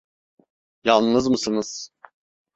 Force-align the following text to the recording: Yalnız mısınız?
Yalnız 0.83 1.27
mısınız? 1.27 1.89